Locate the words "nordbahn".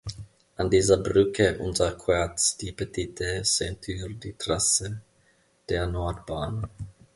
5.85-6.67